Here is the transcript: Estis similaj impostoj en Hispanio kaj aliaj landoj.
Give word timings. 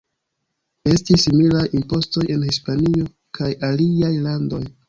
Estis 0.95 1.25
similaj 1.27 1.67
impostoj 1.81 2.25
en 2.39 2.47
Hispanio 2.49 3.07
kaj 3.41 3.55
aliaj 3.71 4.15
landoj. 4.29 4.67